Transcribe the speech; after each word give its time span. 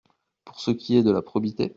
Et 0.07 0.43
pour 0.45 0.59
ce 0.59 0.71
qui 0.71 0.97
est 0.97 1.03
de 1.03 1.11
la 1.11 1.21
probité… 1.21 1.69